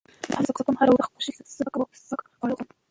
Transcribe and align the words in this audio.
زه 0.29 0.35
هڅه 0.39 0.51
کوم 0.57 0.75
هره 0.79 0.91
ورځ 0.91 0.99
د 1.01 1.05
خپل 1.07 1.17
خوښې 1.17 1.33
سپک 2.09 2.29
خواړه 2.37 2.53
وخورم. 2.55 2.69